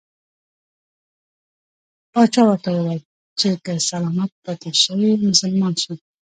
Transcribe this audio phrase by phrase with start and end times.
[2.11, 3.01] پاچا ورته وویل
[3.39, 5.97] چې که سلامت پاته شوې مسلمان شم.